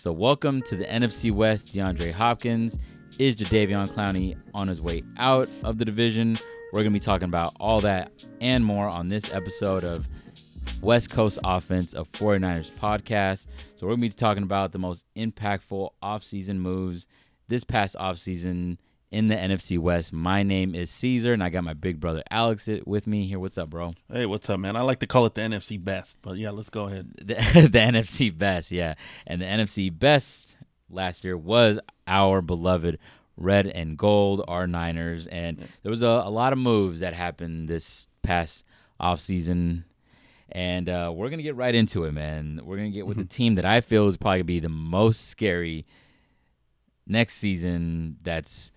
[0.00, 1.74] So welcome to the NFC West.
[1.74, 2.78] DeAndre Hopkins
[3.18, 6.38] is Jadeveon Clowney on his way out of the division.
[6.72, 10.06] We're gonna be talking about all that and more on this episode of
[10.80, 13.44] West Coast Offense of 49ers podcast.
[13.76, 17.06] So we're gonna be talking about the most impactful offseason moves
[17.48, 18.78] this past offseason
[19.10, 20.12] in the NFC West.
[20.12, 23.38] My name is Caesar, and I got my big brother Alex with me here.
[23.38, 23.94] What's up, bro?
[24.12, 24.76] Hey, what's up, man?
[24.76, 27.12] I like to call it the NFC Best, but yeah, let's go ahead.
[27.16, 27.34] The,
[27.72, 28.94] the NFC Best, yeah.
[29.26, 30.56] And the NFC Best
[30.88, 32.98] last year was our beloved
[33.36, 35.26] red and gold, our Niners.
[35.26, 38.64] And there was a, a lot of moves that happened this past
[39.00, 39.84] offseason.
[40.52, 42.60] And uh, we're going to get right into it, man.
[42.62, 44.60] We're going to get with the team that I feel is probably going to be
[44.60, 45.86] the most scary
[47.06, 48.70] next season that's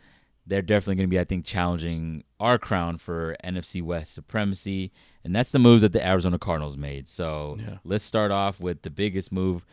[0.46, 4.92] they're definitely going to be, I think, challenging our crown for NFC West supremacy.
[5.24, 7.08] And that's the moves that the Arizona Cardinals made.
[7.08, 7.78] So Yeah.
[7.86, 9.66] let's start off with the biggest move.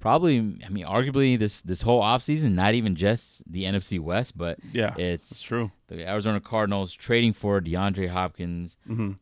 [0.00, 4.58] Probably, I mean, arguably this this whole offseason, not even just the NFC West, but
[4.72, 5.70] Yeah, it's true.
[5.88, 9.12] the Arizona Cardinals trading for DeAndre Hopkins, hmm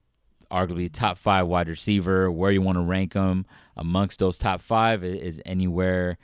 [0.50, 2.30] arguably top five wide receiver.
[2.30, 6.18] Where you want to rank him amongst those top five is anywhere.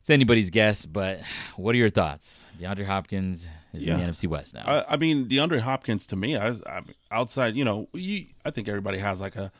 [0.00, 1.20] It's anybody's guess, but
[1.56, 2.42] what are your thoughts?
[2.60, 3.94] DeAndre Hopkins is Yeah.
[3.94, 4.64] in the NFC West now.
[4.66, 8.68] I, I mean, DeAndre Hopkins to me, I, I outside, you know, you, I think
[8.68, 9.50] everybody has like a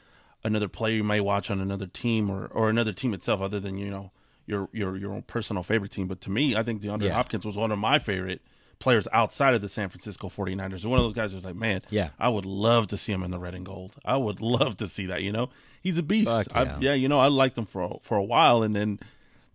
[0.45, 3.77] another player you may watch on another team or or another team itself, other than
[3.79, 4.11] you know
[4.47, 6.07] your your your own personal favorite team.
[6.09, 7.15] But to me, I think DeAndre Yeah.
[7.15, 8.41] Hopkins was one of my favorite
[8.79, 10.87] players outside of the San Francisco 49ers.
[10.87, 12.09] One of those guys who's like, man, Yeah.
[12.19, 13.93] I would love to see him in the red and gold.
[14.07, 15.23] I would love to see that.
[15.23, 15.51] You know,
[15.83, 16.31] he's a beast.
[16.31, 16.79] Fuck I- yeah.
[16.81, 18.99] yeah, you know, I liked him for a, for a while, and then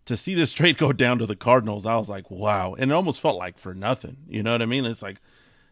[0.06, 2.76] to see this trade go down to the Cardinals, I was like, wow.
[2.78, 4.18] And it almost felt like for nothing.
[4.28, 4.86] You know what I mean?
[4.86, 5.18] It's like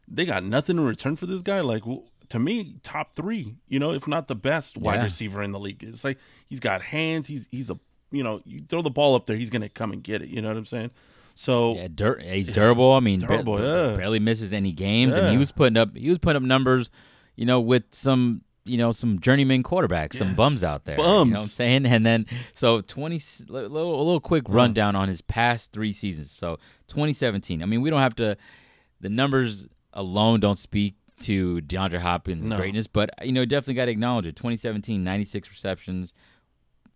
[0.07, 1.61] they got nothing in return for this guy.
[1.61, 1.83] Like
[2.29, 3.55] to me, top three.
[3.67, 5.03] You know, if not the best wide Yeah.
[5.03, 5.83] receiver in the league.
[5.83, 6.17] It's like
[6.47, 7.27] he's got hands.
[7.27, 7.79] He's he's a
[8.11, 10.29] you know you throw the ball up there, he's gonna come and get it.
[10.29, 10.91] You know what I'm saying?
[11.35, 12.91] So yeah, dur- he's durable.
[12.93, 13.95] I mean, Durable, yeah.
[13.95, 16.91] barely misses any games, and he was putting up he was putting up numbers,
[17.35, 20.97] you know, with some you know some journeyman quarterbacks, some bums out there.
[20.97, 21.85] You know what I'm saying?
[21.85, 26.31] And then so twenty little, a little quick rundown on his past three seasons.
[26.31, 26.57] So
[26.87, 27.61] 2017.
[27.61, 28.37] I mean, we don't have to.
[29.01, 32.57] The numbers alone don't speak to DeAndre Hopkins' No.
[32.57, 34.35] greatness, but you know, definitely got to acknowledge it.
[34.35, 36.13] 2017, 96 receptions,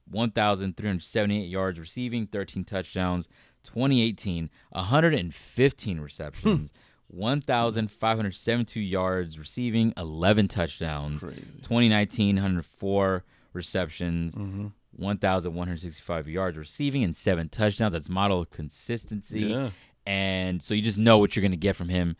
[0.09, 3.27] 1,378 yards receiving, 13 touchdowns.
[3.63, 6.03] 2018, 115 hmm.
[6.03, 6.71] receptions,
[7.07, 11.21] 1,572 yards receiving, 11 touchdowns.
[11.21, 11.41] crazy.
[11.61, 13.23] 2019, 104
[13.53, 14.67] receptions, Mm-hmm.
[14.97, 17.93] 1,165 yards receiving, and seven touchdowns.
[17.93, 19.41] That's model consistency.
[19.41, 19.69] Yeah.
[20.07, 22.15] And so you just know what you're going to get from him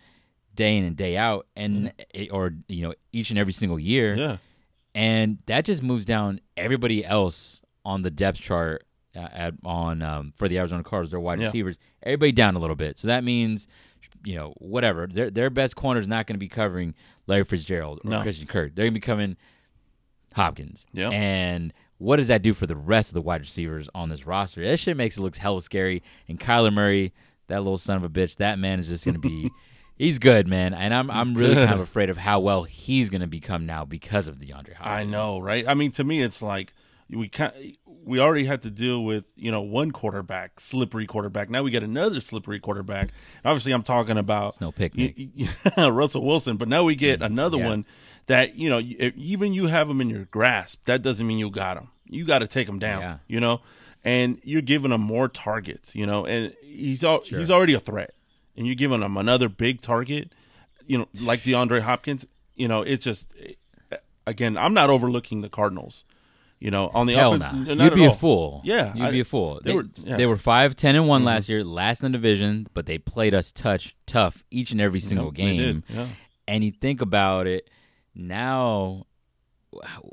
[0.53, 4.15] day in and day out, and it- or you know each and every single year
[4.15, 4.37] Yeah.
[4.95, 8.83] and that just moves down everybody else on the depth chart
[9.17, 11.45] at on um, for the Arizona Cardinals, their wide Yeah.
[11.47, 12.97] receivers, everybody down a little bit.
[12.99, 13.67] So that means,
[14.23, 16.93] you know, whatever their their best corner is not going to be covering
[17.27, 18.21] Larry Fitzgerald or No.
[18.21, 18.75] Christian Kirk.
[18.75, 19.37] They're going to be covering
[20.33, 20.85] Hopkins.
[20.93, 21.09] Yeah.
[21.09, 24.63] And what does that do for the rest of the wide receivers on this roster?
[24.63, 26.03] That shit makes it look hella scary.
[26.27, 27.13] And Kyler Murray,
[27.47, 29.49] that little son of a bitch, that man is just going to be.
[29.97, 31.67] He's good, man, and I'm I'm really good.
[31.67, 34.77] kind of afraid of how well he's going to become now because of DeAndre Hopkins.
[34.83, 35.67] I know, right?
[35.67, 36.71] I mean, to me, it's like
[37.09, 37.51] we can
[38.07, 41.49] we already had to deal with you know one quarterback, slippery quarterback.
[41.49, 43.09] Now we get another slippery quarterback.
[43.45, 45.17] Obviously, I'm talking about It's no picnic.
[45.77, 47.67] Russell Wilson, but now we get another Yeah.
[47.67, 47.85] one
[48.27, 50.85] that you know if even you have him in your grasp.
[50.85, 51.89] That doesn't mean you got him.
[52.05, 53.01] You got to take him down.
[53.01, 53.17] Yeah.
[53.27, 53.61] You know,
[54.03, 55.93] and you're giving him more targets.
[55.93, 58.13] You know, and he's al- he's already a threat,
[58.55, 60.31] and you're giving him another big target.
[60.85, 62.25] You know, like DeAndre Hopkins.
[62.55, 63.27] You know, it's just
[63.91, 66.05] eh, again, I'm not overlooking the Cardinals.
[66.59, 67.83] You know, on the Hell offen- nah.
[67.83, 68.61] You'd be a fool.
[68.63, 69.61] Yeah, You'd I- be a fool.
[69.63, 70.17] They, they were yeah.
[70.17, 73.33] they were five, ten, and one last year, last in the division, but they played
[73.35, 75.83] us touch tough each and every single game.
[75.87, 76.07] Yeah.
[76.47, 77.69] And you think about it
[78.15, 79.03] now,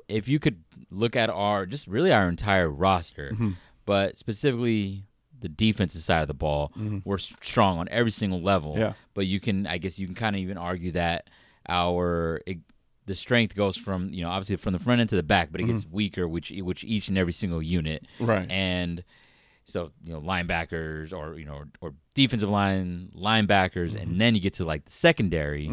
[0.08, 3.50] if you could look at our just really our entire roster, Mm-hmm.
[3.86, 5.04] but specifically
[5.40, 6.72] the defensive side of the ball,
[7.04, 8.72] we're strong on every single level.
[8.72, 8.80] Mm-hmm.
[8.80, 8.92] Yeah.
[9.14, 11.28] But you can, I guess, you can kind of even argue that
[11.68, 12.40] our
[13.06, 15.60] the strength goes from you know obviously from the front end to the back, but
[15.60, 18.26] it gets weaker, which which each and every single unit, Mm-hmm.
[18.30, 18.50] Right.
[18.50, 19.04] and
[19.66, 23.96] so you know linebackers or you know or defensive line linebackers, Mm-hmm.
[23.98, 25.70] and then you get to like the secondary.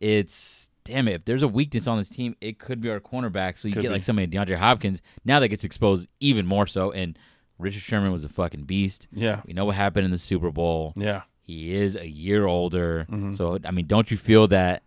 [0.00, 1.14] It's damn it.
[1.14, 3.58] If there's a weakness on this team, it could be our cornerback.
[3.58, 3.92] So you Could get be.
[3.94, 5.02] like somebody DeAndre Hopkins.
[5.24, 6.92] Now that gets exposed even more so.
[6.92, 7.18] And
[7.58, 9.08] Richard Sherman was a fucking beast.
[9.12, 9.40] Yeah.
[9.46, 10.92] We know what happened in the Super Bowl.
[10.96, 11.22] Yeah.
[11.42, 13.06] He is a year older.
[13.10, 13.32] Mm-hmm.
[13.32, 14.82] So I mean, don't you feel that?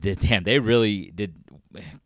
[0.00, 1.34] That damn, they really did.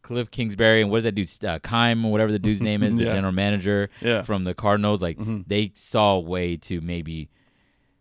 [0.03, 3.05] Cliff Kingsbury and what does that dude, uh, Keim, whatever the dude's name is, the
[3.05, 3.13] Yeah.
[3.15, 4.23] general manager Yeah.
[4.23, 5.45] from the Cardinals, like Mhm.
[5.47, 7.29] they saw a way to maybe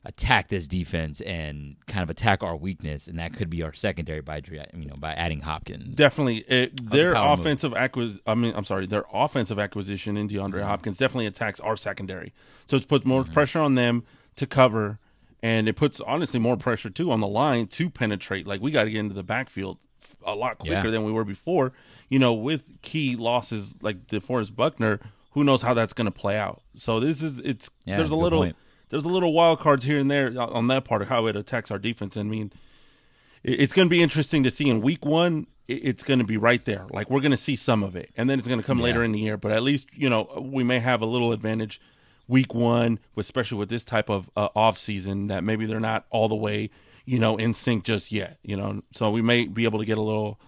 [0.04, 4.20] attack this defense and kind of attack our weakness, and that could be our secondary
[4.22, 4.42] by
[4.74, 5.96] you know by adding Hopkins.
[5.96, 8.20] Definitely, it, their offensive acquis.
[8.26, 12.34] I mean, I'm sorry, their offensive acquisition in DeAndre Hopkins definitely attacks our secondary.
[12.66, 14.04] So it's put more pressure on them
[14.38, 14.98] to cover,
[15.44, 18.46] and it puts honestly more pressure too on the line to penetrate.
[18.48, 19.78] Like we got to get into the backfield
[20.26, 20.92] a lot quicker Yeah.
[20.92, 21.74] than we were before.
[22.10, 25.00] You know, with key losses like DeForest Buckner,
[25.32, 26.62] who knows how that's going to play out.
[26.76, 28.56] So this is it's Yeah, there's a little point.
[28.90, 31.72] there's a little wild cards here and there on that part of how it attacks
[31.72, 32.18] our defense.
[32.18, 32.52] I mean,
[33.44, 35.48] it's going to be interesting to see in week one.
[35.68, 36.86] It's going to be right there.
[36.92, 39.04] Like we're going to see some of it, and then it's going to come later
[39.06, 39.38] in the year.
[39.38, 41.80] But at least you know we may have a little advantage
[42.28, 46.28] week one, especially with this type of uh, off season that maybe they're not all
[46.30, 46.70] the way
[47.06, 48.38] you know in sync just yet.
[48.44, 50.40] You know, so we may be able to get a little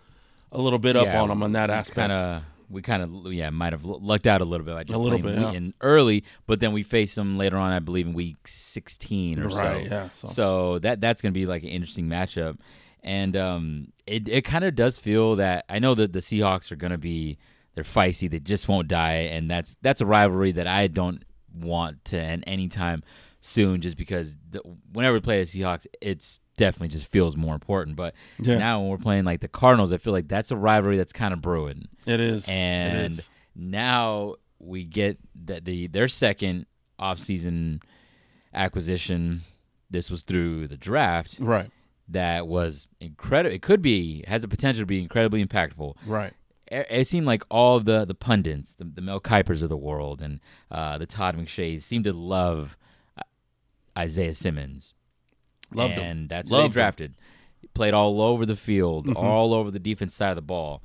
[0.51, 1.95] a little bit up Yeah, on them on that aspect.
[1.95, 4.75] Kind of, we kind of, yeah, might have lucked out a little bit.
[4.75, 5.51] I just A little bit, yeah.
[5.51, 7.71] in early, but then we face them later on.
[7.71, 9.89] I believe in week sixteen or Right, so.
[9.95, 12.57] yeah, so- So that that's going to be like an interesting matchup,
[13.03, 16.75] and um, it it kind of does feel that I know that the Seahawks are
[16.75, 17.37] going to be
[17.75, 18.29] they're feisty.
[18.29, 22.43] They just won't die, and that's that's a rivalry that I don't want to end
[22.47, 23.03] anytime
[23.41, 23.81] soon.
[23.81, 24.61] Just because the,
[24.91, 27.95] whenever we play the Seahawks, it's definitely just feels more important.
[27.95, 28.57] But Yeah.
[28.57, 31.33] now when we're playing like the Cardinals, I feel like that's a rivalry that's kind
[31.33, 33.29] of brewing it is, and is.
[33.55, 36.65] now we get that the their second
[36.99, 37.81] offseason
[38.53, 39.41] acquisition
[39.89, 41.69] this was through the draft right,
[42.07, 46.33] that was incredible it could be has the potential to be incredibly impactful right,
[46.89, 50.21] it, seemed like all of the the pundits the, the mel kipers of the world
[50.21, 50.39] and
[50.71, 52.77] uh, the todd mcshays seemed to love
[53.17, 53.21] uh,
[53.97, 54.93] isaiah simmons
[55.73, 56.03] Loved him.
[56.03, 56.83] and that's what Loved they him.
[56.83, 57.13] drafted
[57.73, 59.15] played all over the field Mhm.
[59.15, 60.81] all over the defense side of the ball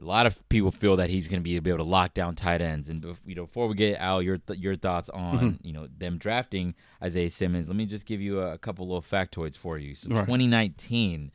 [0.00, 2.60] a lot of people feel that he's going to be able to lock down tight
[2.60, 2.88] ends.
[2.88, 5.66] And you know, before we get Al your th- your thoughts on Mm-hmm.
[5.66, 9.02] you know them drafting Isaiah Simmons, let me just give you a, a couple little
[9.02, 9.96] factoids for you.
[9.96, 10.20] So Right.
[10.20, 11.32] 2019,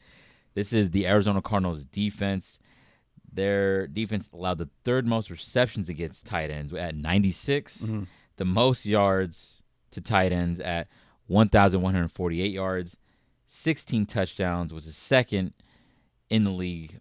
[0.53, 2.57] this is the Arizona Cardinals defense.
[3.33, 8.07] Their defense allowed the third most receptions against tight ends at 96, Mhm.
[8.37, 10.87] the most yards to tight ends at
[11.27, 12.97] 1,148 yards,
[13.47, 15.53] 16 touchdowns was the second
[16.29, 16.99] in the league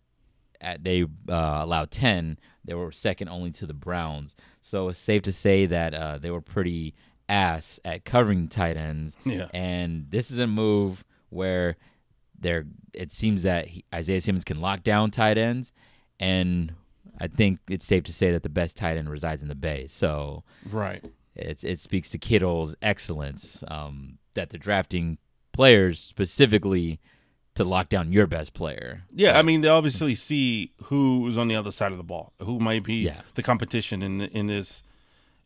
[0.61, 4.37] at they uh, allowed 10 they were second only to the browns.
[4.61, 6.95] So it's safe to say that uh, they were pretty
[7.29, 9.17] ass at covering tight ends.
[9.25, 9.49] Yeah.
[9.53, 11.77] and this is a move where
[12.39, 12.65] there
[12.95, 15.73] it seems that he, isaiah simmons can lock down tight ends
[16.23, 16.73] and
[17.21, 19.87] i think it's safe to say that the best tight end resides in the bay
[19.89, 21.05] so right.
[21.35, 25.19] it's, it speaks to kittle's excellence um, that they're drafting
[25.53, 26.99] players specifically
[27.55, 31.57] to lock down your best player Yeah, I mean they obviously see who's on the
[31.57, 33.21] other side of the ball, who might be Yeah.
[33.35, 34.83] the competition in in this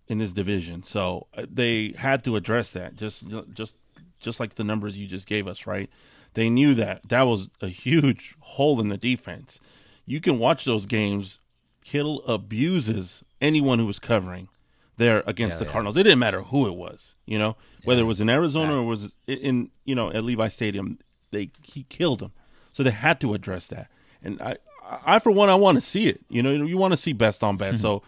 [0.07, 0.85] in this division.
[0.85, 2.95] So uh, they had to address that.
[2.95, 3.75] Just just
[4.21, 5.91] just like the numbers you just gave us, right?
[6.35, 9.59] They knew that that was a huge hole in the defense.
[10.07, 11.39] You can watch those games.
[11.85, 14.49] Kittle abuses anyone who was covering
[14.97, 15.73] there against Yeah, the yeah.
[15.73, 15.97] Cardinals.
[15.97, 19.13] It didn't matter who it was, you know, whether it was in Arizona or was
[19.27, 20.99] in- in you know at Levi Stadium.
[21.33, 22.33] They he killed him,
[22.73, 23.89] so they had to address that.
[24.23, 24.57] And I,
[25.05, 26.21] I for one, I want to see it.
[26.29, 27.81] You know, you want to see best on best.
[27.87, 28.03] so,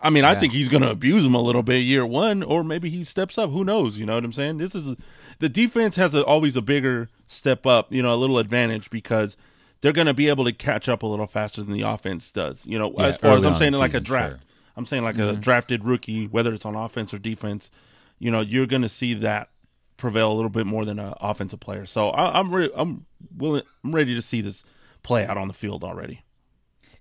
[0.00, 2.64] I mean, I think he's going to abuse him a little bit year one, or
[2.64, 3.50] maybe he steps up.
[3.50, 3.98] Who knows?
[3.98, 4.58] You know what I'm saying?
[4.58, 4.96] This is
[5.38, 7.92] the defense has a, always a bigger step up.
[7.92, 9.36] You know, a little advantage because
[9.82, 12.64] they're going to be able to catch up a little faster than the offense does.
[12.66, 14.32] You know, Yeah, as far as I'm saying, like a draft.
[14.32, 14.40] sure.
[14.76, 15.40] I'm saying like a mm-hmm.
[15.40, 17.70] drafted rookie, whether it's on offense or defense.
[18.18, 19.50] You know, you're going to see that
[19.98, 21.84] prevail a little bit more than an offensive player.
[21.84, 24.64] So I, I'm re- I'm willing, I'm ready to see this
[25.02, 26.22] play out on the field already.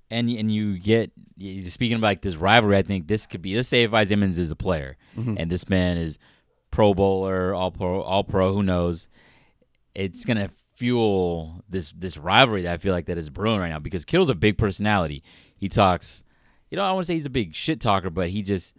[0.10, 1.12] and and you get
[1.70, 2.78] speaking of like this rivalry.
[2.78, 3.56] I think this could be.
[3.56, 5.36] Let's say if Isaiah Simmons is a player, mm-hmm.
[5.38, 6.20] and this man is
[6.70, 8.54] Pro Bowler, All Pro, All Pro.
[8.54, 9.08] Who knows?
[9.96, 10.50] It's gonna
[10.82, 14.30] fuel this this rivalry that I feel like that is brewing right now because Kittle's
[14.30, 15.24] a big personality.
[15.56, 16.24] He talks.
[16.72, 18.74] You know, I want to say he's a big shit talker, but he just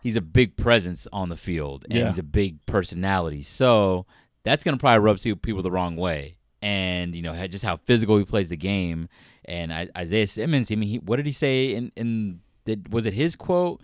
[0.00, 2.06] he's a big presence on the field and Yeah.
[2.06, 3.42] he's a big personality.
[3.42, 4.06] So
[4.44, 6.36] that's gonna probably rub some people the wrong way.
[6.62, 9.08] And you know, just how physical he plays the game.
[9.44, 11.74] And I, Isaiah Simmons, I mean, he, what did he say?
[11.74, 13.80] In in did was it his quote?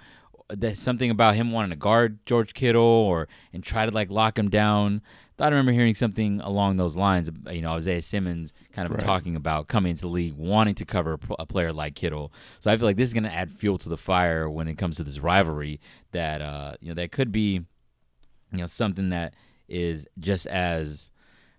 [0.48, 4.38] That something about him wanting to guard George Kittle or and try to like lock
[4.38, 5.02] him down.
[5.38, 7.30] I remember hearing something along those lines.
[7.50, 9.00] You know, Isaiah Simmons kind of Right.
[9.00, 12.32] talking about coming into the league, wanting to cover a, a player like Kittle.
[12.60, 14.78] So I feel like this is going to add fuel to the fire when it
[14.78, 15.80] comes to this rivalry.
[16.12, 17.60] That uh, you know, that could be,
[18.52, 19.34] you know, something that
[19.68, 21.10] is just as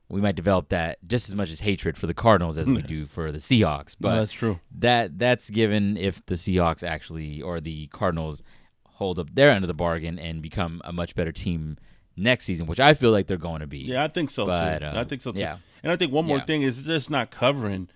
[0.09, 3.05] we might develop that just as much as hatred for the Cardinals as we do
[3.05, 3.95] for the Seahawks.
[3.99, 4.59] But no, that's true.
[4.79, 8.41] That that's given if the Seahawks actually or the Cardinals
[8.87, 11.77] hold up their end of the bargain and become a much better team
[12.17, 13.79] next season, which I feel like they're going to be.
[13.79, 14.85] Yeah, I think so But, too.
[14.85, 15.39] uh, I think so too.
[15.39, 15.57] yeah.
[15.83, 16.45] And I think one more Yeah.
[16.45, 17.87] thing is just not covering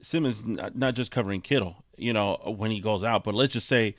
[0.00, 1.84] Simmons, not, not just covering Kittle.
[1.98, 3.96] You know when he goes out, but let's just say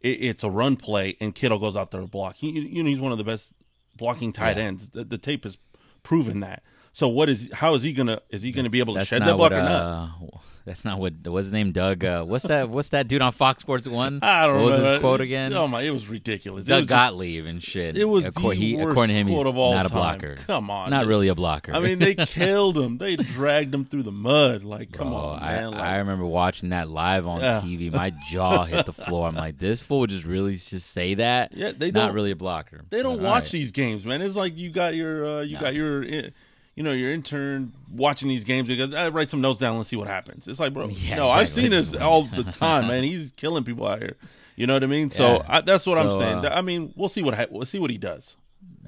[0.00, 2.36] it, it's a run play and Kittle goes out there to block.
[2.36, 3.52] He, you know he's one of the best
[3.96, 4.64] blocking tight Yeah.
[4.64, 4.88] ends.
[4.88, 5.56] The, the tape has
[6.02, 6.62] proven that.
[6.92, 9.36] So what is how is he gonna is he gonna be able to shed that
[9.36, 9.82] block what, or not?
[9.82, 12.04] uh, That's not what what's his name, Doug.
[12.04, 12.68] Uh, what's that?
[12.68, 14.18] What's that dude on Fox Sports One?
[14.22, 14.64] I don't know.
[14.64, 15.52] what was his quote again?
[15.54, 16.64] Oh my, it was ridiculous.
[16.66, 17.96] Doug was just- Gottlieb and shit.
[17.96, 20.38] it was Accor- the he- worst according to him, he's of all not a blocker.
[20.48, 21.08] Come on, not man.
[21.08, 21.72] really a blocker.
[21.72, 22.98] I mean, they killed him.
[22.98, 24.64] They dragged him through the mud.
[24.64, 25.66] Like, come Bro, on, I.
[25.66, 27.60] Like, I remember watching that live on Yeah.
[27.60, 27.92] TV.
[27.92, 29.28] My jaw hit the floor.
[29.28, 31.52] I'm like, this fool would just really just say that.
[31.56, 32.80] Yeah, they not really a blocker.
[32.90, 33.52] They don't But, watch right.
[33.52, 34.20] these games, man.
[34.20, 35.60] It's like you got your uh, you No.
[35.60, 36.30] got your uh,
[36.76, 39.96] you know your intern watching these games because I write some notes down and see
[39.96, 40.46] what happens.
[40.46, 43.02] It's like, bro, Yeah, no, I've seen this all the time, man.
[43.02, 44.16] He's killing people out here.
[44.54, 45.10] You know what I mean?
[45.10, 46.44] So I, that's what I'm saying.
[46.46, 48.36] uh, I mean, we'll see what ha- we'll see what he does.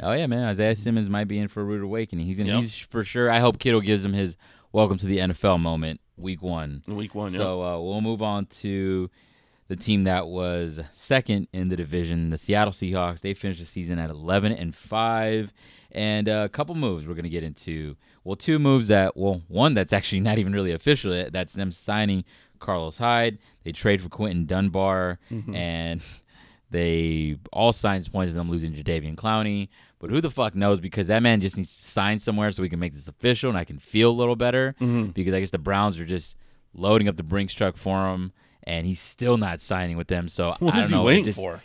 [0.02, 0.44] Oh yeah, man.
[0.44, 2.26] Isaiah Simmons might be in for a rude awakening.
[2.26, 2.52] He's gonna.
[2.52, 2.60] Yep.
[2.62, 3.30] He's for sure.
[3.30, 4.36] I hope Kittle gives him his
[4.72, 6.82] welcome to the NFL moment, week one.
[6.86, 9.10] Week one, So uh, we'll move on to
[9.68, 13.20] the team that was second in the division, the Seattle Seahawks.
[13.20, 15.52] They finished the season at 11 and five,
[15.92, 17.96] and uh, a couple moves we're gonna get into.
[18.24, 21.28] Well, two moves that well, one that's actually not even really official.
[21.30, 22.24] That's them signing
[22.60, 23.38] Carlos Hyde.
[23.64, 26.00] They trade for Quinton Dunbar, and
[26.70, 29.68] they all signs points to them losing Jadeveon Clowney.
[30.00, 30.78] But who the fuck knows?
[30.80, 33.58] Because that man just needs to sign somewhere so we can make this official and
[33.58, 34.74] I can feel a little better.
[34.78, 36.36] Because I guess the Browns are just
[36.72, 40.28] loading up the Brinks truck for him, and he's still not signing with them.
[40.28, 41.02] So What I don't he know.
[41.02, 41.62] waiting just- for?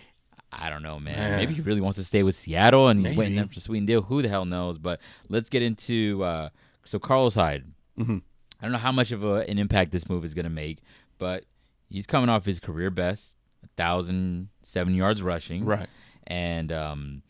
[0.59, 1.17] I don't know, man.
[1.17, 1.37] Man.
[1.37, 3.85] Maybe he really wants to stay with Seattle and he's waiting up for a sweet
[3.85, 4.01] deal.
[4.01, 4.77] Who the hell knows?
[4.77, 6.49] But let's get into uh,
[6.85, 7.65] so Carlos Hyde.
[7.99, 8.21] Mhm.
[8.59, 10.79] I don't know how much of a, an impact this move is going to make,
[11.17, 11.43] but
[11.89, 13.35] he's coming off his career best,
[13.77, 15.89] thousand seven yards rushing, Right.
[16.27, 17.23] and um,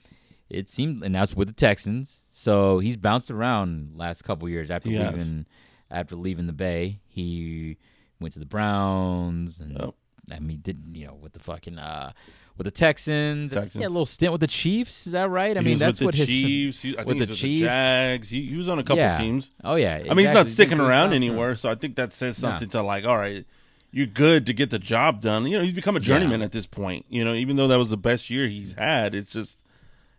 [0.50, 2.22] it seemed, and that's with the Texans.
[2.30, 5.12] So he's bounced around last couple years after He has.
[5.14, 5.46] leaving
[5.90, 7.00] after leaving the Bay.
[7.08, 7.78] He
[8.20, 9.96] went to the Browns, and Yep.
[10.32, 12.14] I mean, did you know with the fucking uh,
[12.58, 13.52] with the Texans?
[13.52, 13.82] Texans.
[13.82, 15.08] Yeah, a little stint with the Chiefs.
[15.08, 15.56] Is that right?
[15.58, 16.82] I He mean, that's what his Chiefs.
[16.82, 17.62] He, I think with the with Chiefs.
[17.62, 18.30] the Jags.
[18.30, 19.18] He, he was on a couple Yeah.
[19.18, 19.52] teams.
[19.64, 22.42] Oh yeah, I mean, he's not sticking he's around anywhere, so I think that says
[22.42, 22.50] Nah.
[22.52, 23.46] something to like, all right,
[23.92, 25.46] you're good to get the job done.
[25.48, 27.06] You know, he's become a journeyman at this point.
[27.10, 29.58] You know, even though that was the best year he's had, it's just,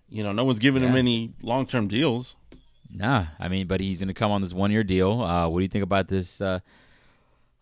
[0.09, 2.35] you know, no one's giving him any long term deals.
[2.97, 5.23] Nah, I mean, but he's gonna come on this one year deal.
[5.23, 6.41] Uh, what do you think about this?
[6.41, 6.61] Uh,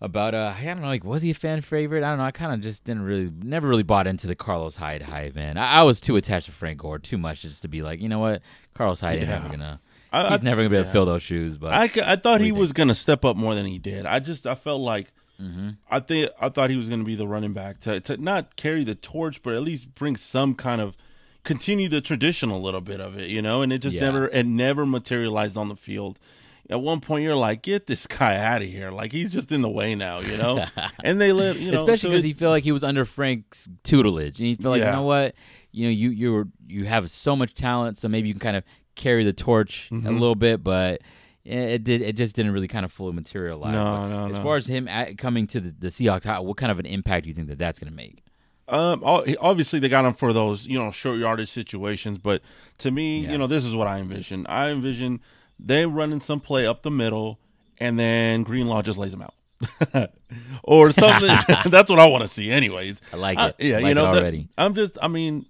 [0.02, 2.02] about uh, I don't know, like was he a fan favorite?
[2.04, 2.24] I don't know.
[2.24, 5.56] I kind of just didn't really, never really bought into the Carlos Hyde hype, man.
[5.56, 8.08] I, I was too attached to Frank Gore too much just to be like, you
[8.08, 8.42] know what,
[8.74, 9.38] Carlos Hyde ain't Yeah.
[9.38, 9.80] never gonna,
[10.12, 11.56] I, he's I, never gonna be able to fill those shoes.
[11.56, 14.04] But I, I thought he was going to step up more than he did.
[14.04, 17.14] I just, I felt like, hmm I think, I thought he was going to be
[17.14, 20.80] the running back to, to not carry the torch, but at least bring some kind
[20.80, 20.96] of,
[21.44, 24.02] continue the tradition a little bit of it, you know, and it just Yeah.
[24.02, 26.18] never, it never materialized on the field.
[26.72, 28.90] At one point, you're like, get this guy out of here.
[28.90, 30.64] Like, he's just in the way now, you know?
[31.04, 33.68] and they let, you know, especially because it- he felt like he was under Frank's
[33.84, 34.90] tutelage, and he felt like, Yeah.
[34.90, 35.34] you know what,
[35.70, 38.64] you know, you you you have so much talent, so maybe you can kind of
[38.94, 40.18] carry the torch a Mhm.
[40.20, 41.00] little bit, but
[41.44, 43.72] it, did it just didn't really kind of fully materialize.
[43.72, 46.56] No, But no, As far as him at, coming to the, the Seahawks, how, what
[46.56, 48.22] kind of an impact do you think that that's going to make?
[48.68, 52.18] Um, obviously they got him for those, you know, short yardage situations.
[52.18, 52.42] But
[52.78, 53.32] to me, Yeah.
[53.32, 54.46] you know, this is what I envision.
[54.46, 55.20] I envision
[55.64, 57.38] they running some play up the middle,
[57.78, 59.34] and then Greenlaw just lays him out,
[60.64, 61.28] or something.
[61.70, 63.00] That's what I want to see, anyways.
[63.12, 63.54] I like I- it.
[63.58, 64.48] yeah, I like you know, it that- already.
[64.58, 65.46] I'm just, I mean,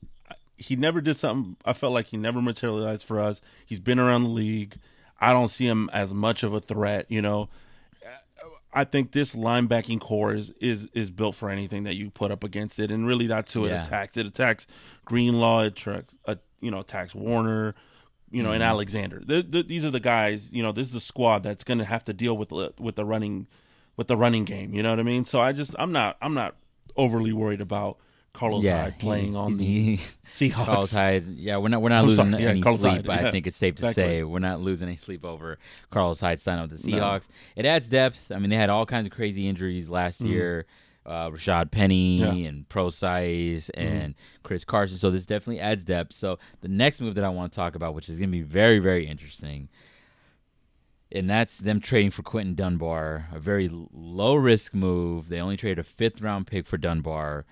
[0.56, 1.56] he never did something.
[1.64, 3.40] I felt like he never materialized for us.
[3.66, 4.76] He's been around the league.
[5.20, 7.06] I don't see him as much of a threat.
[7.08, 7.48] You know,
[8.72, 12.42] I think this linebacking core is is is built for anything that you put up
[12.42, 13.82] against it, and really that's who it Yeah.
[13.84, 14.16] attacks.
[14.16, 14.66] It attacks
[15.04, 15.60] Greenlaw.
[15.62, 17.74] It attracts, uh, you know, attacks Warner.
[18.32, 18.54] You know, Mm-hmm.
[18.54, 19.20] and Alexander.
[19.20, 20.50] Th th these are the guys.
[20.52, 22.96] You know, this is the squad that's going to have to deal with the, with
[22.96, 23.46] the running
[23.96, 24.72] with the running game.
[24.74, 25.24] You know what I mean?
[25.26, 26.56] So I just I'm not I'm not
[26.96, 27.98] overly worried about
[28.34, 30.64] Carlos yeah, Hyde playing he, on the he, Seahawks.
[30.64, 31.24] Carlos Hyde.
[31.36, 33.06] Yeah, we're not we're not I'm losing sorry, yeah, any Carlos sleep.
[33.06, 35.58] Hyde, I think it's safe to say we're not losing any sleep over
[35.90, 36.96] Carlos Hyde signing with the No.
[36.96, 37.28] Seahawks.
[37.56, 38.32] It adds depth.
[38.34, 40.28] I mean, they had all kinds of crazy injuries last Mhm.
[40.30, 40.66] year.
[41.04, 42.32] Uh, Rashaad Penny Yeah.
[42.48, 44.98] and Prosise and Chris Carson.
[44.98, 46.12] So this definitely adds depth.
[46.12, 48.42] So the next move that I want to talk about, which is going to be
[48.42, 49.68] very very interesting,
[51.10, 55.28] and that's them trading for Quinton Dunbar, a very low risk move.
[55.28, 57.44] They only traded a fifth round pick for Dunbar.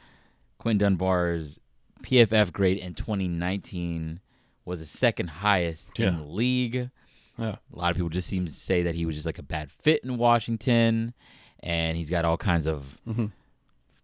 [0.58, 1.58] Quinton Dunbar's
[2.02, 4.20] PFF grade in 2019
[4.64, 6.90] was the second highest in the league.
[7.36, 7.56] Yeah.
[7.74, 9.70] A lot of people just seem to say that he was just like a bad
[9.70, 11.14] fit in Washington,
[11.62, 13.26] and he's got all kinds of Mm-hmm.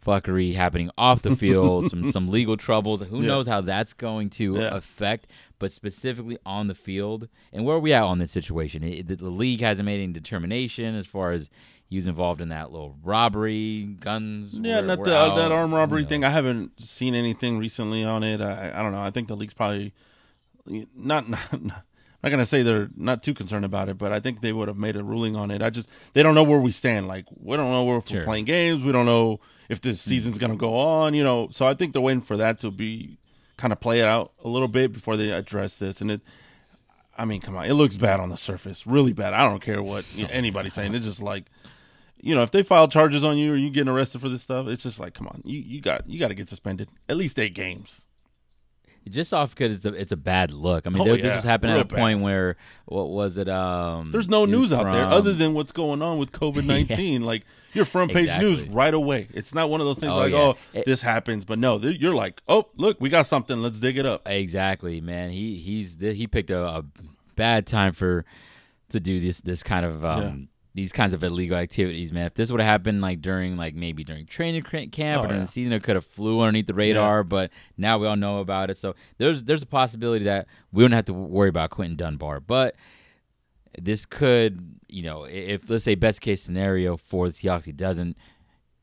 [0.06, 3.00] Fuckery happening off the field, some some legal troubles.
[3.02, 3.26] Who Yeah.
[3.26, 4.74] knows how that's going to Yeah.
[4.76, 5.26] affect?
[5.58, 8.82] But specifically on the field, and where are we at on this situation?
[8.84, 11.48] It, the, the league hasn't made any determination as far as
[11.88, 14.58] he was involved in that little robbery, guns.
[14.60, 16.08] Yeah, were- not were the, uh, out, that armed robbery knows?
[16.08, 16.24] thing.
[16.24, 18.40] I haven't seen anything recently on it.
[18.40, 19.00] I, I don't know.
[19.02, 19.94] I think the league's probably
[20.94, 24.52] not not, not gonna say they're not too concerned about it, but I think they
[24.52, 25.62] would have made a ruling on it.
[25.62, 27.06] I just they don't know where we stand.
[27.08, 28.18] Like we don't know where Sure.
[28.20, 28.82] we're playing games.
[28.84, 30.08] We don't know if this hmm.
[30.08, 31.14] season's gonna go on.
[31.14, 33.18] You know, so I think they're waiting for that to be
[33.56, 36.00] kind of play it out a little bit before they address this.
[36.00, 36.20] And it,
[37.16, 39.32] I mean, come on, it looks bad on the surface, really bad.
[39.32, 40.94] I don't care what you know, anybody's saying.
[40.94, 41.44] It's just like
[42.20, 44.66] you know, if they file charges on you or you getting arrested for this stuff,
[44.66, 47.38] it's just like, come on, you you got you got to get suspended at least
[47.38, 48.02] eight games.
[49.08, 50.86] Just off because it's a it's a bad look.
[50.86, 53.48] I mean, Oh, there, this was happening Real at a point where what was it?
[53.48, 57.22] Um, There's no news out there other than what's going on with COVID nineteen.
[57.22, 59.28] Like your front page news right away.
[59.34, 60.38] It's not one of those things Oh, like, yeah.
[60.38, 63.60] oh, It- this happens, but no, you're like, oh, look, we got something.
[63.62, 64.22] Let's dig it up.
[64.26, 65.30] exactly, man.
[65.30, 66.84] He he's he picked a, a
[67.36, 68.24] bad time for
[68.88, 72.26] to do this this kind of um, these kinds of illegal activities, man.
[72.26, 75.40] If this would have happened like during like maybe during training camp Oh, or during
[75.40, 75.46] yeah.
[75.46, 77.24] the season, it could have flew underneath the radar.
[77.24, 80.92] But now we all know about it, so there's there's a possibility that we don't
[80.92, 82.76] have to worry about Quinton Dunbar, but.
[83.78, 88.16] This could, you know, if let's say best case scenario for the Seahawks, he doesn't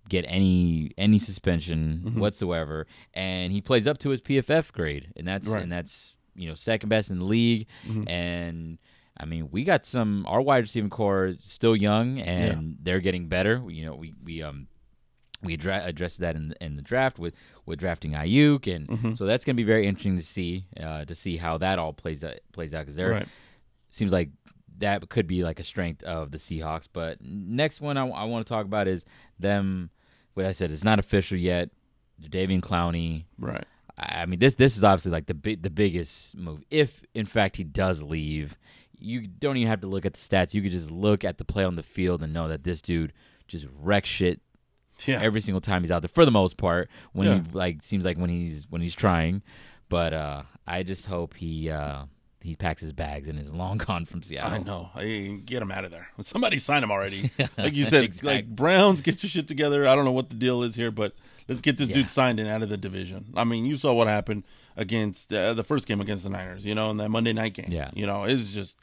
[0.08, 2.20] get any any suspension Mm-hmm.
[2.20, 2.86] whatsoever,
[3.16, 5.64] and he plays up to his PFF grade, and that's Right.
[5.64, 8.08] and that's you know second best in the league, Mm-hmm.
[8.08, 8.78] and
[9.18, 13.28] I mean we got some our wide receiving core is still young and they're getting
[13.28, 13.62] better.
[13.68, 14.68] You know we we um
[15.42, 17.34] we dra- addressed that in the, in the draft with
[17.66, 19.14] with drafting Aiyuk, and Mm-hmm.
[19.16, 21.94] so that's going to be very interesting to see uh, to see how that all
[21.94, 23.28] plays out plays out because they're Right.
[23.90, 24.30] seems like
[24.80, 26.88] that could be like a strength of the Seahawks.
[26.92, 29.06] But next one I, want to talk about is
[29.38, 29.90] them.
[30.34, 31.70] What I said it's not official yet.
[32.22, 33.26] Davian Clowney.
[33.38, 33.66] Right.
[34.00, 36.64] I mean this this is obviously like the big the biggest move.
[36.72, 38.58] If in fact he does leave,
[39.04, 40.54] you don't even have to look at the stats.
[40.54, 43.12] You could just look at the play on the field and know that this dude
[43.48, 44.40] just wrecks shit
[45.06, 45.20] Yeah.
[45.22, 47.36] every single time he's out there for the most part when Yeah.
[47.36, 49.42] he like seems like when he's when he's trying
[49.90, 52.06] but uh i just hope he uh
[52.42, 54.90] he packs his bags and is long gone from seattle I know.
[54.96, 56.08] I get him out of there.
[56.22, 57.32] Somebody sign him already.
[57.58, 58.34] Like you said, Exactly.
[58.36, 59.88] like Browns, get your shit together.
[59.88, 61.14] I don't know what the deal is here, but
[61.48, 61.96] let's get this Yeah.
[61.96, 63.28] dude signed and out of the division.
[63.36, 64.44] I mean, you saw what happened
[64.76, 66.66] against uh, the first game against the Niners.
[66.66, 67.68] You know, in that Monday night game.
[67.70, 67.92] Yeah.
[67.94, 68.78] You know, it's just.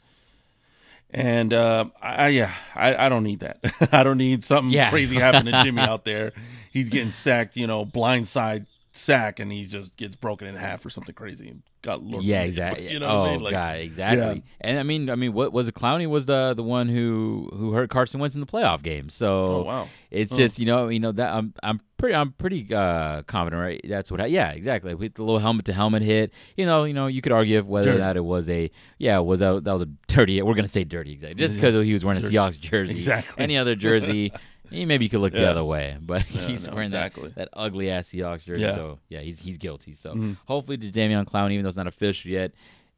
[1.13, 3.59] And uh, I, I yeah, I, I don't need that.
[3.91, 4.89] I don't need something Yeah.
[4.89, 6.31] crazy happening to Jimmy out there.
[6.71, 10.89] He's getting sacked, you know, blindside sack, and he just gets broken in half or
[10.89, 11.53] something crazy.
[11.81, 13.41] God, Lord yeah exactly You know oh I mean?
[13.41, 16.61] Like, god exactly and i mean i mean what was it clowney was the the
[16.61, 19.87] one who who hurt carson wentz in the playoff game so Oh wow.
[20.11, 23.81] It's just you know you know that I'm I'm pretty I'm pretty uh, confident right
[23.89, 26.93] that's what I, yeah exactly with the little helmet to helmet hit you know you
[26.93, 29.89] know you could argue whether that it was a yeah was that that was a
[30.07, 32.35] dirty we're gonna say dirty exactly just because he was wearing a Dirty.
[32.35, 33.43] Seahawks jersey Exactly.
[33.43, 34.31] any other jersey
[34.71, 37.27] maybe you could look the other way but Yeah, he's no, wearing exactly.
[37.29, 38.75] that, that ugly ass Seahawks jersey Yeah.
[38.75, 40.37] so yeah he's he's guilty so Mhm.
[40.45, 42.51] hopefully the Damian Clown even though it's not official yet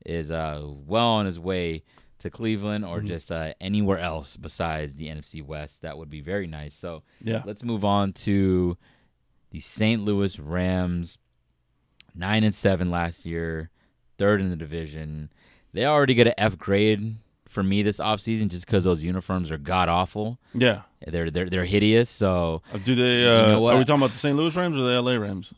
[0.05, 1.83] is uh well on his way
[2.19, 2.93] to Cleveland Mm-hmm.
[2.93, 5.81] or just uh, anywhere else besides the NFC West.
[5.81, 6.73] That would be very nice.
[6.73, 7.41] So Yeah.
[7.45, 8.77] let's move on to
[9.51, 10.01] the St.
[10.05, 11.17] Louis Rams.
[12.15, 13.71] Nine and seven last year,
[14.17, 15.31] third in the division.
[15.73, 17.17] They already get an F grade
[17.53, 20.37] for me this offseason just because those uniforms are god awful.
[20.53, 20.81] Yeah.
[21.07, 22.09] They're they're they're hideous.
[22.09, 23.25] So Uh, Do they?
[23.27, 23.75] Uh, know what?
[23.75, 24.35] Are we talking about the St.
[24.35, 25.53] Louis Rams or the LA Rams?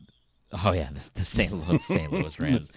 [0.52, 1.52] Oh yeah, the, the St.
[1.52, 2.12] Louis St.
[2.12, 2.72] Louis Rams.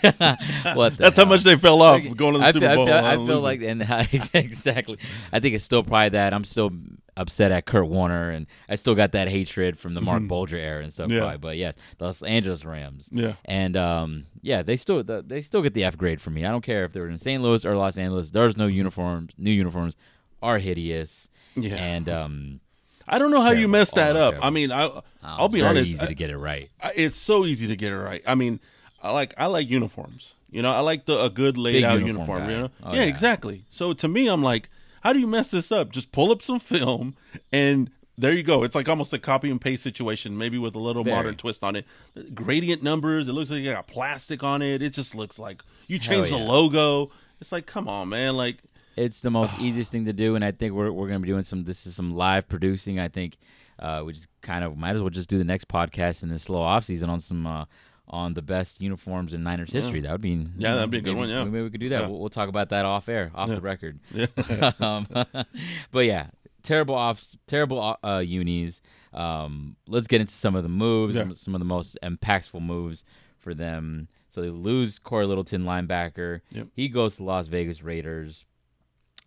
[0.74, 2.92] what That's how much they fell off going to the I Super feel, Bowl.
[2.92, 3.82] I feel, I feel like, and
[4.34, 4.98] exactly.
[5.32, 6.32] I think it's still probably that.
[6.32, 6.70] I'm still
[7.16, 10.82] upset at Kurt Warner, and I still got that hatred from the Marc Bulger era
[10.82, 11.08] and stuff.
[11.08, 11.14] Mm-hmm.
[11.14, 11.20] Yeah.
[11.20, 11.38] Probably.
[11.38, 13.08] But yes, the Los Angeles Rams.
[13.10, 13.34] Yeah.
[13.44, 16.44] And um, yeah, they still the, they still get the F grade for me.
[16.44, 17.42] I don't care if they're in St.
[17.42, 18.30] Louis or Los Angeles.
[18.30, 19.34] There's no uniforms.
[19.36, 19.96] New uniforms
[20.40, 21.28] are hideous.
[21.56, 21.74] Yeah.
[21.74, 22.60] And um,
[23.08, 23.72] I don't know how you Terrible.
[23.72, 24.30] messed that Oh, up.
[24.32, 24.46] terrible.
[24.46, 25.90] I mean, I, oh, I'll it's be honest.
[25.90, 26.70] Easy I- to get it right.
[26.80, 28.22] I- it's so easy to get it right.
[28.26, 28.60] I mean,
[29.02, 30.34] I like I like uniforms.
[30.50, 32.50] You know, I like the a good laid Big out uniform uniform.
[32.50, 33.06] You know, Oh, yeah, yeah.
[33.08, 33.64] exactly.
[33.68, 34.70] So to me, I'm like,
[35.02, 35.90] how do you mess this up?
[35.92, 37.16] Just pull up some film
[37.52, 37.90] and.
[38.20, 38.64] There you go.
[38.64, 41.14] It's like almost a copy and paste situation, maybe with a little Very.
[41.14, 41.86] modern twist on it.
[42.34, 43.28] Gradient numbers.
[43.28, 44.82] It looks like you got plastic on it.
[44.82, 46.38] It just looks like you change yeah.
[46.38, 47.12] the logo.
[47.40, 48.36] It's like, come on, man.
[48.36, 48.56] Like,
[48.98, 51.42] It's the most easiest thing to do, and I think we're we're gonna be doing
[51.42, 51.64] some.
[51.64, 52.98] This is some live producing.
[52.98, 53.38] I think
[53.78, 56.44] uh, we just kind of might as well just do the next podcast in this
[56.44, 57.64] slow off season on some uh,
[58.08, 60.00] on the best uniforms in Niners history.
[60.00, 61.28] That would be yeah, that'd be a good maybe, one.
[61.28, 62.02] Yeah, maybe we could do that.
[62.02, 62.06] Yeah.
[62.08, 63.54] We'll, we'll talk about that off air, off Yeah.
[63.56, 64.00] the record.
[64.12, 64.72] yeah.
[64.80, 65.06] um,
[65.92, 66.28] but yeah,
[66.62, 68.80] terrible off, terrible uh, unis.
[69.12, 71.22] Um, let's get into some of the moves, Yeah.
[71.22, 73.04] some, some of the most impactful moves
[73.38, 74.08] for them.
[74.30, 76.40] So they lose Cory Littleton, linebacker.
[76.52, 76.68] Yep.
[76.74, 78.44] He goes to Las Vegas Raiders.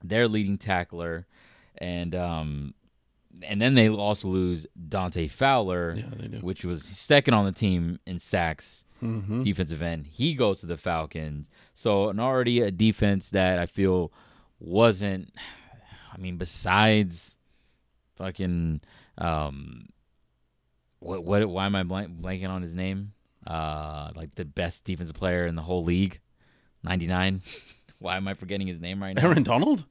[0.03, 1.27] Their leading tackler,
[1.77, 2.73] and um,
[3.43, 8.19] and then they also lose Dante Fowler, Yeah, which was second on the team in
[8.19, 10.05] sacks hmm defensive end.
[10.07, 11.49] He goes to the Falcons.
[11.73, 14.11] So an already a defense that I feel
[14.59, 15.33] wasn't
[16.13, 17.35] I mean, besides
[18.15, 18.81] fucking
[19.17, 19.87] um
[20.99, 23.13] what what why am I blank, blanking on his name?
[23.47, 26.19] Uh like the best defensive player in the whole league.
[26.83, 27.41] 99.
[27.99, 29.23] why am I forgetting his name right now?
[29.23, 29.85] Aaron Donald.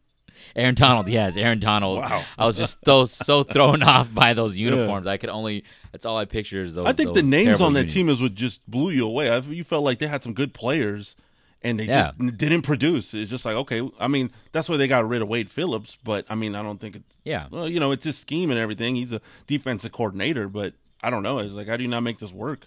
[0.56, 1.98] Aaron Donald, yes, Aaron Donald.
[1.98, 2.24] Wow.
[2.38, 5.06] I was just so so thrown off by those uniforms.
[5.06, 6.86] I could only that's all I picture is those.
[6.86, 7.92] I think the names on that unis.
[7.92, 9.30] team is what just blew you away.
[9.30, 11.16] I, you felt like they had some good players,
[11.62, 12.12] and they Yeah.
[12.18, 13.12] just didn't produce.
[13.14, 13.88] It's just like okay.
[13.98, 15.96] I mean, that's why they got rid of Wade Phillips.
[16.02, 17.02] But I mean, I don't think it.
[17.24, 17.46] Yeah.
[17.50, 18.96] Well, you know, it's his scheme and everything.
[18.96, 21.38] He's a defensive coordinator, but I don't know.
[21.38, 22.66] It's like, how do you not make this work?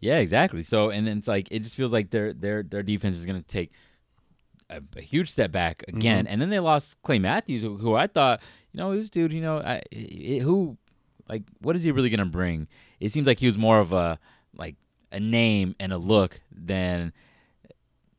[0.00, 0.62] Yeah, exactly.
[0.62, 3.40] So, and then it's like it just feels like their their their defense is going
[3.40, 3.72] to take
[4.70, 6.24] a, a huge step back again.
[6.24, 6.32] Mm-hmm.
[6.32, 8.40] And then they lost Clay Matthews, who, I thought,
[8.72, 10.76] you know, this dude, you know, I, i- who,
[11.28, 12.68] like, what is he really going to bring?
[13.00, 14.18] It seems like he was more of a
[14.56, 14.76] like
[15.12, 17.12] a name and a look than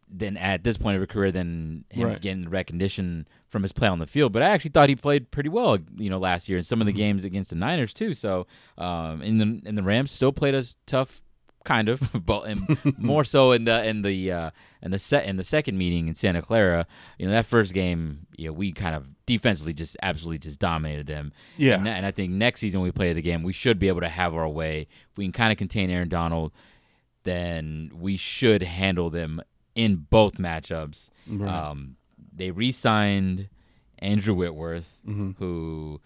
[0.10, 2.22] than at this point of his career than him Right.
[2.22, 4.32] getting recognition from his play on the field.
[4.32, 6.86] But I actually thought he played pretty well, you know, last year in some of
[6.88, 6.98] the Mm-hmm.
[6.98, 8.14] games against the Niners too.
[8.14, 11.22] So, um, in the in the Rams still played us tough,
[11.68, 12.48] kind of, but
[12.98, 14.50] more so in the in the uh,
[14.82, 16.88] in the set in the second meeting in Santa Clara.
[17.20, 21.06] You know, that first game, you know, we kind of defensively just absolutely just dominated
[21.08, 21.34] them.
[21.58, 21.76] Yeah.
[21.76, 24.02] and, and I think next season when we play the game, we should be able
[24.02, 24.88] to have our way.
[25.12, 26.52] If we can kind of contain Aaron Donald,
[27.24, 29.42] then we should handle them
[29.76, 31.10] in both matchups.
[31.28, 31.54] Right.
[31.54, 31.98] Um,
[32.34, 33.50] they re-signed
[34.00, 35.32] Andrew Whitworth, Mm-hmm.
[35.40, 36.00] who,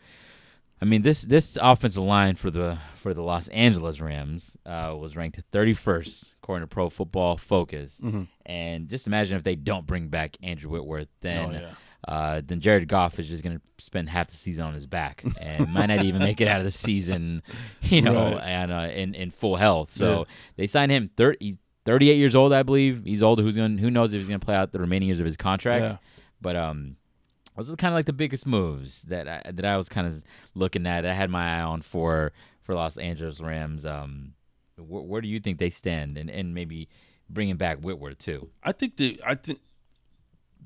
[0.81, 5.15] I mean this this offensive line for the for the Los Angeles Rams uh, was
[5.15, 7.99] ranked 31st according to Pro Football Focus.
[8.03, 8.23] Mm-hmm.
[8.45, 11.49] And just imagine if they don't bring back Andrew Whitworth, then.
[11.49, 11.69] Oh, yeah.
[12.07, 15.23] Uh, then Jared Goff is just going to spend half the season on his back
[15.39, 17.43] and might not even make it out of the season,
[17.83, 18.41] you know, Right.
[18.41, 19.93] and uh, in in full health.
[19.93, 20.23] So Yeah.
[20.55, 23.03] they signed him 30, 38 years old, I believe.
[23.05, 23.43] He's older.
[23.43, 23.77] Who's going?
[23.77, 25.83] Who knows if he's going to play out the remaining years of his contract?
[25.83, 25.97] Yeah.
[26.41, 26.95] But um,
[27.55, 30.23] those are kind of like the biggest moves that I, that I was kind of
[30.55, 31.05] looking at.
[31.05, 33.85] I had my eye on for for Los Angeles Rams.
[33.85, 34.33] Um,
[34.77, 36.17] wh- where do you think they stand?
[36.17, 36.87] And and maybe
[37.29, 38.49] bringing back Whitworth too.
[38.63, 39.17] I think they.
[39.25, 39.59] I think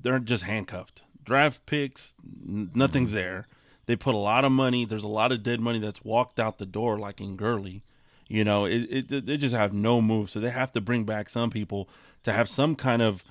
[0.02, 1.02] they're just handcuffed.
[1.24, 2.14] Draft picks,
[2.46, 3.16] n- nothing's Mm-hmm.
[3.18, 3.46] there.
[3.86, 4.84] They put a lot of money.
[4.84, 7.82] There's a lot of dead money that's walked out the door, like in Gurley.
[8.28, 11.28] You know, it, it they just have no move, so they have to bring back
[11.28, 11.88] some people
[12.24, 13.22] to have some kind of,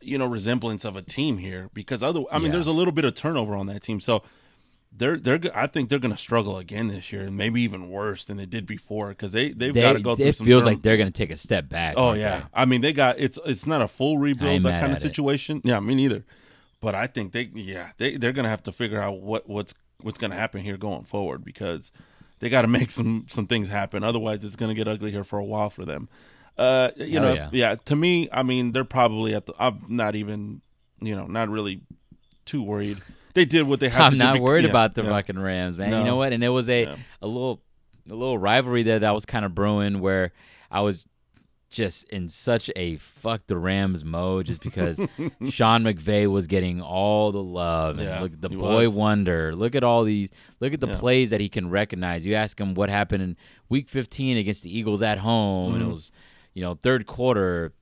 [0.00, 1.70] you know, resemblance of a team here.
[1.74, 2.52] Because other, I mean, Yeah.
[2.52, 4.22] there's a little bit of turnover on that team, so
[4.96, 5.38] they're they're.
[5.54, 8.46] I think they're going to struggle again this year, and maybe even worse than they
[8.46, 9.10] did before.
[9.10, 10.46] Because they they've They, got to go through it some.
[10.46, 11.94] feels turn- like they're going to take a step back.
[11.96, 12.44] Oh yeah?
[12.54, 15.02] I mean they got it's it's not a full rebuild that kind of it.
[15.02, 15.60] situation.
[15.64, 16.24] Yeah, me neither.
[16.80, 20.16] But I think they yeah they they're gonna have to figure out what what's what's
[20.16, 21.90] gonna happen here going forward because
[22.38, 24.02] they got to make some some things happen.
[24.04, 26.08] Otherwise, it's gonna get ugly here for a while for them.
[26.58, 27.48] Uh, you Hell know, yeah.
[27.52, 27.74] yeah.
[27.86, 29.54] To me, I mean they're probably at the.
[29.58, 30.60] I'm not even
[31.00, 31.82] you know not really
[32.44, 32.98] too worried.
[33.34, 33.98] They did what they had.
[33.98, 35.10] to I'm do not bec- worried yeah, about the yeah.
[35.10, 35.92] fucking Rams, man.
[35.92, 36.32] You know what?
[36.32, 36.96] And it was a Yeah.
[37.22, 37.62] a little
[38.10, 40.32] a little rivalry there that was kind of brewing where
[40.70, 41.06] I was
[41.70, 44.96] just in such a fuck the Rams mode just because
[45.50, 48.94] Sean McVay was getting all the love and Yeah, look the boy was.
[48.94, 49.54] wonder.
[49.54, 50.96] Look at all these look at the Yeah.
[50.96, 52.24] plays that he can recognize.
[52.24, 53.36] You ask him what happened in
[53.68, 55.90] week 15 against the Eagles at home and it Mhm.
[55.92, 56.10] was
[56.58, 57.72] you know third quarter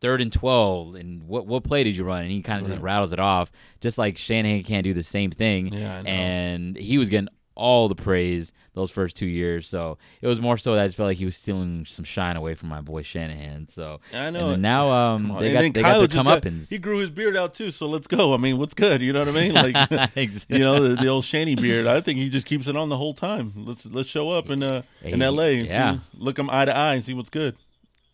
[0.00, 2.80] third and 12 and what what play did you run and he kind of just
[2.80, 3.50] rattles it off
[3.80, 7.96] just like Shanahan can't do the same thing Yeah, and he was getting all the
[7.96, 11.16] praise those first two years so it was more so that I just felt like
[11.18, 14.50] he was stealing some shine away from my boy Shanahan so I know.
[14.50, 16.98] then now um they And got they Kyle got the just come got- He grew
[16.98, 18.32] his beard out too, so let's go.
[18.32, 19.02] I mean, what's good?
[19.02, 19.52] You know what I mean?
[19.52, 19.74] Like
[20.48, 21.88] you know, the, the old Shanny beard.
[21.88, 23.52] I think he just keeps it on the whole time.
[23.56, 25.58] Let's let's show up in uh in Hey, L.A.
[25.58, 25.94] and yeah.
[25.94, 27.56] see, look him eye to eye and see what's good.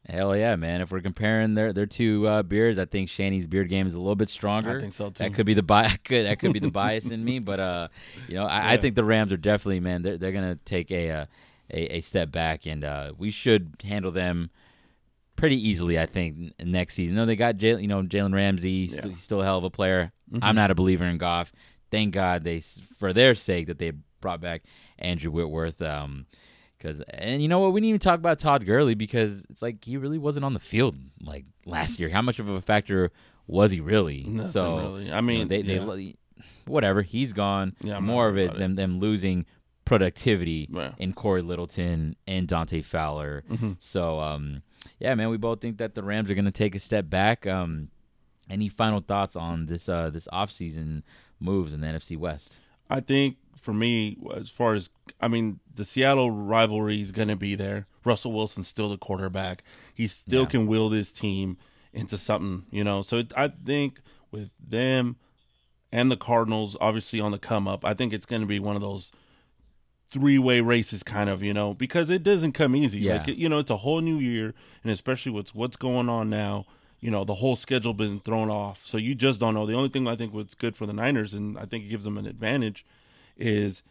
[0.09, 3.69] Hell yeah man if we're comparing their their two uh, beards I think Shanny's beard
[3.69, 5.23] game is a little bit stronger I think so too.
[5.25, 7.89] That could be the bi- could that could be the bias in me, but uh,
[8.29, 10.03] you know, I, I think the Rams are definitely man.
[10.03, 11.27] They're they're gonna take a uh,
[11.73, 14.51] a, a step back, and uh, we should handle them
[15.37, 15.99] pretty easily.
[15.99, 17.17] I think next season.
[17.17, 18.83] No, they got Jalen, you know, Jalen Ramsey.
[18.83, 18.99] He's, Yeah.
[19.01, 20.13] still, he's still a hell of a player.
[20.31, 20.41] Mhm.
[20.43, 21.53] I'm not a believer in Goff.
[21.91, 22.61] Thank God they,
[22.99, 24.63] for their sake, that they brought back
[24.99, 25.81] Andrew Whitworth.
[25.81, 26.27] Um,
[26.85, 29.83] Because and you know what, we didn't even talk about Todd Gurley because it's like
[29.85, 32.11] he really wasn't on the field like last year.
[32.11, 33.11] How much of a factor
[33.47, 34.25] was he really?
[34.25, 35.11] Nothing so really.
[35.13, 35.85] I mean, you know, they yeah.
[35.95, 36.17] they
[36.67, 37.75] whatever he's gone.
[37.83, 38.59] Yeah, I'm More of it it.
[38.59, 39.47] them them losing
[39.87, 40.93] productivity Yeah.
[40.99, 43.45] in Cory Littleton and Dante Fowler.
[43.51, 43.77] Mhm.
[43.79, 44.63] So um,
[44.99, 47.47] yeah, man, we both think that the Rams are going to take a step back.
[47.47, 47.89] Um,
[48.51, 51.03] any final thoughts on this uh this offseason
[51.41, 52.59] moves in the NFC West?
[52.91, 57.37] I think for me, as far as I mean, the Seattle rivalry is going to
[57.37, 57.87] be there.
[58.05, 59.65] Russell Wilson's still the quarterback.
[59.95, 60.49] He still Yeah.
[60.49, 61.57] can wield his team
[61.93, 63.01] into something, you know.
[63.03, 64.01] So it, I think
[64.31, 65.17] with them
[65.91, 68.77] and the Cardinals, obviously on the come up, I think it's going to be one
[68.77, 69.11] of those
[70.11, 73.01] three way races, kind of, you know, because it doesn't come easy.
[73.01, 73.17] Yeah.
[73.19, 76.67] Like you know, it's a whole new year, and especially what's what's going on now.
[77.01, 79.67] You know, the whole schedule been thrown off, so you just don't know.
[79.67, 82.05] The only thing I think what's good for the Niners, and I think it gives
[82.05, 82.85] them an advantage,
[83.37, 83.83] is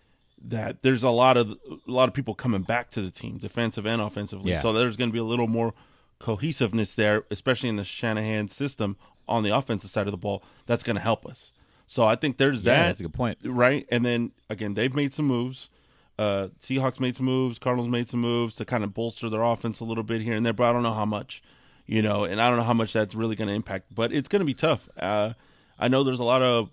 [0.45, 3.86] that there's a lot of a lot of people coming back to the team, defensive
[3.86, 4.51] and offensively.
[4.51, 4.62] Yeah.
[4.62, 5.73] So there's going to be a little more
[6.19, 10.43] cohesiveness there, especially in the Shanahan system on the offensive side of the ball.
[10.65, 11.51] That's going to help us.
[11.88, 13.38] So I think there's Yeah, that that's a good point.
[13.43, 13.86] right?
[13.89, 15.69] And then again, they've made some moves.
[16.17, 17.58] Uh, Seahawks made some moves.
[17.60, 20.45] Cardinals made some moves to kind of bolster their offense a little bit here and
[20.45, 21.41] there, but I don't know how much,
[21.86, 23.93] you know, and I don't know how much that's really going to impact.
[23.93, 24.88] But it's going to be tough.
[24.97, 25.34] Uh,
[25.79, 26.69] I know there's a lot of,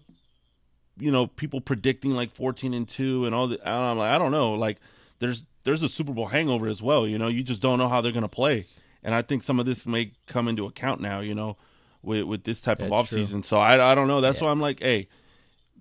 [1.00, 3.58] you know, people predicting like 14 and two and all the.
[3.60, 4.52] And I'm like, I don't know.
[4.52, 4.78] Like,
[5.18, 7.06] there's there's a Super Bowl hangover as well.
[7.06, 8.66] You know, you just don't know how they're going to play,
[9.02, 11.20] and I think some of this may come into account now.
[11.20, 11.56] You know,
[12.02, 13.18] with with this type of That's true.
[13.22, 13.44] offseason.
[13.44, 14.20] So I I don't know.
[14.20, 14.46] That's Yeah.
[14.46, 15.08] why I'm like, hey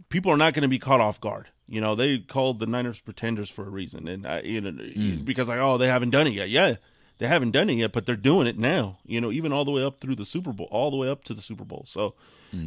[0.07, 1.47] people are not going to be caught off guard.
[1.67, 5.23] You know, they called the Niners pretenders for a reason, and I, you know, Mm.
[5.23, 6.49] because like, oh, they haven't done it yet.
[6.49, 6.75] Yeah,
[7.19, 8.97] they haven't done it yet, but they're doing it now.
[9.05, 11.23] You know, even all the way up through the Super Bowl, all the way up
[11.25, 11.85] to the Super Bowl.
[11.87, 12.15] So,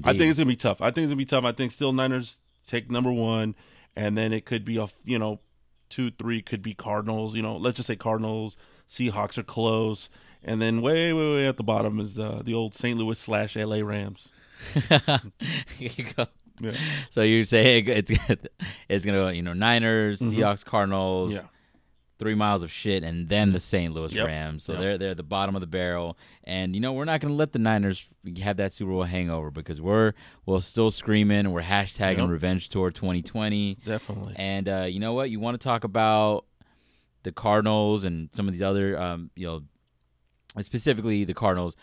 [0.04, 0.80] I think it's gonna be tough.
[0.80, 1.44] I think it's gonna be tough.
[1.44, 3.56] I think still Niners take number one,
[3.96, 5.40] and then it could be a you know,
[5.90, 7.34] two, three could be Cardinals.
[7.34, 8.56] You know, let's just say Cardinals,
[8.88, 10.08] Seahawks are close,
[10.44, 12.98] and then way, way, way at the bottom is uh, the old St.
[12.98, 13.82] Louis slash L.A.
[13.82, 14.28] Rams.
[15.78, 16.26] Here you go.
[16.60, 16.72] Yeah.
[17.10, 18.10] So you're saying it's
[18.88, 21.40] it's gonna go, you know Niners, Seahawks, Cardinals, Yeah.
[22.22, 23.92] Three miles of shit, and then the St.
[23.92, 24.26] Louis Yep.
[24.26, 24.64] Rams.
[24.64, 24.80] So Yep.
[24.80, 27.52] they're they're at the bottom of the barrel, and you know we're not gonna let
[27.52, 28.08] the Niners
[28.40, 30.12] have that Super Bowl hangover because we're
[30.46, 32.28] we're still screaming, we're hashtagging Yep.
[32.28, 34.35] Revenge Tour 2020, Definitely.
[34.37, 35.30] and uh, you know what?
[35.30, 36.46] You want to talk about
[37.24, 39.62] the Cardinals and some of these other, um, you know,
[40.61, 41.76] specifically the Cardinals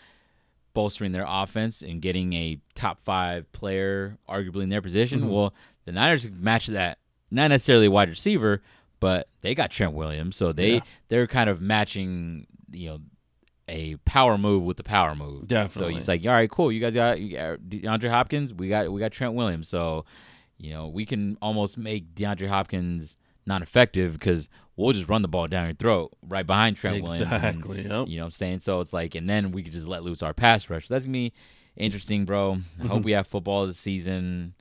[0.74, 5.22] bolstering their offense and getting a top five player, arguably in their position.
[5.22, 5.28] Mhm.
[5.30, 6.98] Well, the Niners match that,
[7.30, 8.62] not necessarily a wide receiver,
[9.00, 10.80] but they got Trent Williams, so they Yeah.
[11.08, 12.98] they're kind of matching, you know.
[13.72, 15.46] A power move with the power move.
[15.46, 15.92] Definitely.
[15.92, 16.72] So he's like, all right, cool.
[16.72, 18.52] You guys got, you got DeAndre Hopkins.
[18.52, 19.68] We got we got Trent Williams.
[19.68, 20.04] So,
[20.58, 25.28] you know, we can almost make DeAndre Hopkins non effective because we'll just run the
[25.28, 27.32] ball down your throat right behind Trent Williams.
[27.32, 27.82] Exactly.
[27.82, 28.08] Yep.
[28.08, 28.58] you know what I'm saying?
[28.60, 30.88] So it's like, and then we could just let loose our pass rush.
[30.88, 31.32] That's gonna be
[31.76, 32.56] interesting, bro.
[32.82, 34.52] I hope we have football this season,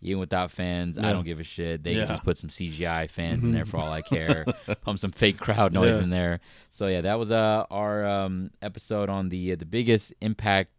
[0.00, 0.96] even without fans.
[0.98, 1.82] I don't give a shit.
[1.82, 2.00] They Yeah.
[2.06, 4.44] can just put some CGI fans in there for all I care.
[4.82, 6.02] Pump some fake crowd noise Yeah.
[6.02, 6.40] in there.
[6.70, 10.70] So yeah, that was uh, our um, episode on the uh, the biggest impact,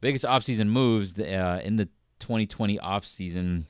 [0.00, 1.88] biggest offseason moves uh, in the
[2.20, 3.64] 2020 offseason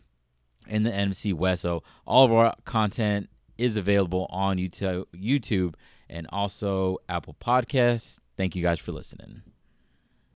[0.68, 1.62] in the NFC West.
[1.62, 5.74] So all of our content is available on YouTube, YouTube
[6.10, 8.18] and also Apple Podcasts.
[8.36, 9.42] Thank you guys for listening.